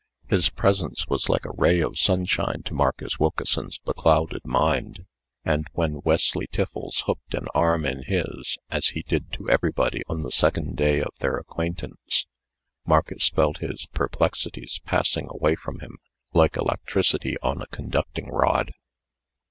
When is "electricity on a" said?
16.57-17.67